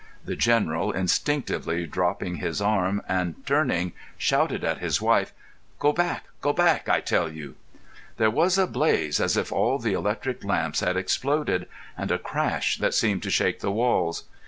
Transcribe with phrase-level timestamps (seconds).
[0.25, 5.31] The General, instinctively dropping his arm and turning, shouted at his wife:
[5.77, 6.25] "Go back!
[6.41, 7.55] Go back, I tell you!"
[8.17, 12.77] There was a blaze as if all the electric lamps had exploded, and a crash
[12.79, 14.23] that seemed to shake the walls.